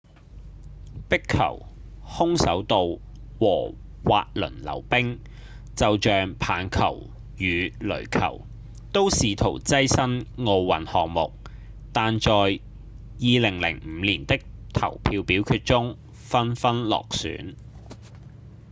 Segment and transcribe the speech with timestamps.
[1.09, 1.67] 壁球、
[2.03, 2.97] 空手道
[3.37, 5.19] 和滑輪溜冰
[5.75, 7.03] 就像棒球
[7.37, 8.41] 與壘球
[8.91, 11.33] 都試圖躋身奧運項目
[11.93, 12.31] 但在
[13.19, 14.39] 2005年的
[14.73, 15.95] 投票表決中
[16.27, 17.53] 紛紛落選